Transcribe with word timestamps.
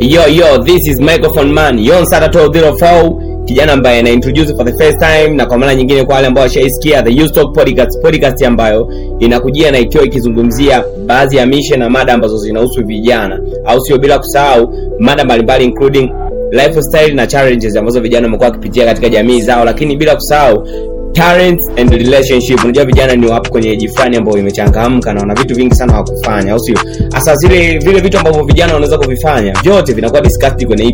Yo 0.00 0.26
yo, 0.26 0.58
this 0.64 0.86
is 0.88 1.00
microphone 1.00 1.52
man 1.54 1.78
Yon 1.78 2.04
Sata 2.06 2.28
204 2.28 3.44
kijana 3.46 3.72
ambaye 3.72 4.02
na 4.02 4.10
introduce 4.10 4.54
for 4.54 4.64
the 4.64 4.72
first 4.84 4.98
time 4.98 5.28
na 5.36 5.46
kwa 5.46 5.58
mara 5.58 5.74
nyingine 5.74 6.04
kwa 6.04 6.14
wale 6.14 6.26
ambao 6.26 6.44
washaisikia 6.44 7.02
the 7.02 7.10
Youth 7.12 7.32
Talk 7.34 7.54
podcast 7.54 8.02
podcast 8.02 8.42
ambayo 8.42 8.88
inakujia 9.18 9.70
na 9.70 9.78
ikiwa 9.78 10.04
ikizungumzia 10.04 10.84
baadhi 11.06 11.36
ya 11.36 11.46
mishe 11.46 11.76
na 11.76 11.90
mada 11.90 12.14
ambazo 12.14 12.36
zinahusu 12.38 12.84
vijana. 12.86 13.40
Au 13.64 13.80
sio 13.80 13.98
bila 13.98 14.18
kusahau 14.18 14.74
mada 14.98 15.24
mbalimbali 15.24 15.64
including 15.64 16.10
lifestyle 16.50 17.14
na 17.14 17.26
challenges 17.26 17.76
ambazo 17.76 18.00
vijana 18.00 18.26
wamekuwa 18.26 18.48
wakipitia 18.48 18.84
katika 18.84 19.08
jamii 19.08 19.40
zao. 19.40 19.64
Lakini 19.64 19.96
bila 19.96 20.14
kusahau 20.14 20.68
talents 21.14 21.64
and 21.78 21.90
relationship. 21.92 22.64
Unajua 22.64 22.84
vijana 22.84 23.16
ni 23.16 23.26
wapo 23.26 23.50
kwenye 23.50 23.70
eji 23.72 23.88
fulani 23.88 24.16
ambayo 24.16 24.38
imechangamka 24.38 25.14
na 25.14 25.20
wana 25.20 25.34
vitu 25.34 25.54
vingi 25.54 25.74
sana 25.74 25.96
wakufanya 25.96 26.52
au 26.52 26.58
sio? 26.60 26.78
Hasa 27.12 27.34
zile 27.36 27.78
vile 27.78 28.00
vitu 28.00 28.18
ambavyo 28.18 28.44
vijana 28.44 28.72
wanaweza 28.74 28.98
kuvifanya 28.98 29.52
vyote 29.62 29.92
vinakuwa 29.92 30.20
discussed 30.20 30.66
kwenye 30.66 30.84
hii 30.84 30.92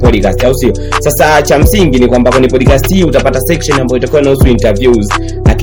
podcast 0.00 0.44
au 0.44 0.54
sio? 0.54 0.72
Sasa 1.00 1.42
cha 1.42 1.58
msingi 1.58 1.98
ni 1.98 2.06
kwamba 2.06 2.30
kwenye 2.30 2.48
podcast 2.48 2.88
hii 2.94 3.04
utapata 3.04 3.40
section 3.40 3.80
ambayo 3.80 3.98
itakuwa 3.98 4.22
inahusu 4.22 4.46
interviews 4.48 5.08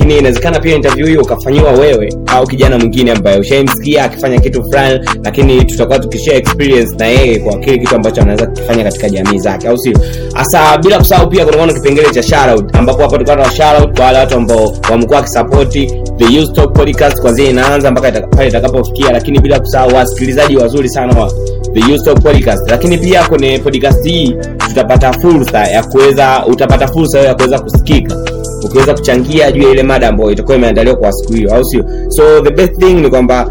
lakini 0.00 0.18
inawezekana 0.18 0.60
pia 0.60 0.74
interview 0.76 1.06
hiyo 1.06 1.22
ukafanyiwa 1.22 1.70
wewe 1.72 2.08
au 2.26 2.46
kijana 2.46 2.78
mwingine 2.78 3.12
ambaye 3.12 3.38
ushaimsikia 3.38 4.04
akifanya 4.04 4.40
kitu 4.40 4.62
fulani 4.62 5.00
lakini 5.24 5.64
tutakuwa 5.64 5.98
tukishare 5.98 6.38
experience 6.38 6.96
na 6.98 7.06
yeye 7.06 7.38
kwa 7.38 7.58
kile 7.58 7.78
kitu 7.78 7.96
ambacho 7.96 8.22
anaweza 8.22 8.46
kukifanya 8.46 8.84
katika 8.84 9.08
jamii 9.08 9.38
zake 9.38 9.68
au 9.68 9.78
sio? 9.78 9.92
Hasa 10.34 10.78
bila 10.78 10.98
kusahau 10.98 11.28
pia 11.28 11.44
kunakuwa 11.44 11.66
na 11.66 11.72
kipengele 11.72 12.10
cha 12.10 12.22
shoutout 12.22 12.76
ambapo 12.76 13.02
hapa 13.02 13.18
tutakuwa 13.18 13.50
shoutout 13.50 13.96
kwa 13.96 14.04
wale 14.06 14.18
watu 14.18 14.34
ambao 14.36 14.72
wamekuwa 14.90 15.16
wakisapoti 15.18 15.92
the 16.16 16.34
Youth 16.34 16.52
Talk 16.54 16.72
podcast 16.72 17.20
kuanzia 17.20 17.50
inaanza 17.50 17.90
mpaka 17.90 18.20
pale 18.20 18.48
itakapofikia 18.48 19.12
lakini 19.12 19.38
bila 19.40 19.60
kusahau 19.60 19.94
wasikilizaji 19.94 20.56
wazuri 20.56 20.88
sana 20.88 21.20
wa 21.20 21.32
the 21.74 21.80
Youth 21.80 22.04
Talk 22.04 22.20
podcast. 22.22 22.70
Lakini 22.70 22.98
pia 22.98 23.24
kwenye 23.28 23.58
podcast 23.58 24.04
hii 24.06 24.36
tutapata 24.70 25.12
fursa 25.12 25.58
ya 25.66 25.82
kuweza 25.84 26.46
utapata 26.46 26.88
fursa 26.88 27.18
ya 27.20 27.34
kuweza 27.34 27.58
kusikika 27.58 28.16
ukiweza 28.64 28.94
kuchangia 28.94 29.52
juu 29.52 29.62
ya 29.62 29.70
ile 29.70 29.82
mada 29.82 30.08
ambayo 30.08 30.30
itakuwa 30.30 30.56
imeandaliwa 30.56 30.96
kwa 30.96 31.12
siku 31.12 31.32
hiyo 31.32 31.54
au 31.54 31.64
sio? 31.64 31.84
So 32.08 32.40
the 32.40 32.50
best 32.50 32.78
thing 32.78 32.94
ni 32.94 33.10
kwamba 33.10 33.50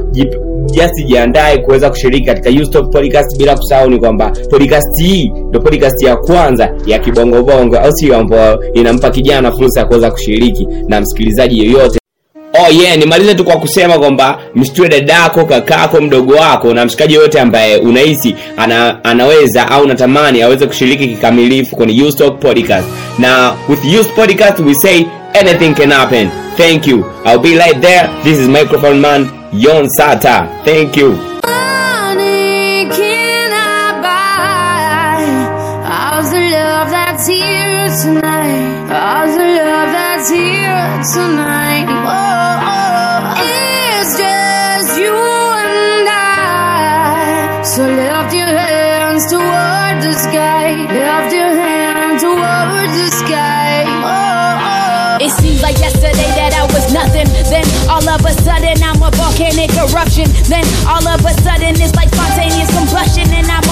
jasi 0.65 1.03
jiandae 1.03 1.57
kuweza 1.57 1.89
kushiriki 1.89 2.25
katika 2.25 2.49
Ustop 2.61 2.91
podcast 2.93 3.37
bila 3.37 3.55
kusahau 3.57 3.89
ni 3.89 3.99
kwamba 3.99 4.31
podcast 4.49 4.99
hii 5.01 5.31
ndio 5.49 5.61
podcast 5.61 6.03
ya 6.03 6.17
kwanza 6.17 6.69
ya 6.85 6.99
kibongobongo 6.99 7.77
au 7.77 7.91
sio 7.91 8.17
ambayo 8.17 8.73
inampa 8.73 9.09
kijana 9.09 9.51
fursa 9.51 9.79
ya 9.79 9.85
kuweza 9.85 10.11
kushiriki 10.11 10.67
na 10.87 11.01
msikilizaji 11.01 11.59
yeyote 11.59 11.98
oh 12.59 12.71
yeah 12.71 12.97
nimalize 12.97 13.35
tu 13.35 13.43
kwa 13.43 13.57
kusema 13.57 13.99
kwamba 13.99 14.37
mshtue 14.55 14.89
dadako 14.89 15.45
kakako 15.45 16.01
mdogo 16.01 16.33
wako 16.35 16.73
na 16.73 16.85
mshikaji 16.85 17.13
yoyote 17.13 17.39
ambaye 17.39 17.77
unahisi 17.77 18.35
ana, 18.57 19.03
anaweza 19.03 19.71
au 19.71 19.87
natamani 19.87 20.41
aweze 20.41 20.67
kushiriki 20.67 21.07
kikamilifu 21.07 21.75
kwenye 21.75 21.93
Talk 22.17 22.39
podcast. 22.39 22.87
Na 23.19 23.53
with 23.69 23.85
Youth 23.85 24.07
podcast 24.15 24.59
we 24.59 24.73
say 24.73 25.05
anything 25.33 25.73
can 25.73 25.91
happen. 25.91 26.29
Thank 26.57 26.87
you. 26.87 27.05
I'll 27.25 27.39
be 27.39 27.55
right 27.57 27.81
there. 27.81 28.09
This 28.23 28.39
is 28.39 28.47
microphone 28.47 28.99
man 28.99 29.29
yon 29.53 29.89
sata. 29.89 30.47
Thank 30.65 30.97
you. 30.97 31.17
Tonight. 38.03 38.89
can 41.85 42.28
hands 49.19 49.31
toward 49.31 49.95
the 50.03 50.13
sky. 50.13 50.75
Lift 50.87 51.33
your 51.33 51.53
hand 51.59 52.19
toward 52.19 52.89
the 52.95 53.07
sky. 53.11 53.83
Oh, 53.87 55.19
oh. 55.19 55.25
It 55.25 55.31
seems 55.41 55.61
like 55.61 55.77
yesterday 55.79 56.29
that 56.39 56.55
I 56.55 56.63
was 56.71 56.93
nothing. 56.93 57.27
Then 57.51 57.65
all 57.89 58.07
of 58.07 58.23
a 58.23 58.31
sudden 58.31 58.79
I'm 58.83 59.01
a 59.03 59.11
volcanic 59.11 59.71
eruption. 59.75 60.31
Then 60.47 60.63
all 60.87 61.03
of 61.03 61.19
a 61.25 61.33
sudden 61.43 61.75
it's 61.75 61.95
like 61.95 62.09
spontaneous 62.09 62.71
combustion. 62.71 63.27
And 63.35 63.47
I'm 63.47 63.68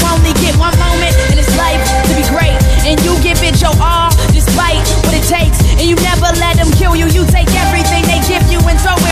you 0.00 0.08
only 0.08 0.32
get 0.34 0.56
one 0.58 0.72
life. 0.78 0.85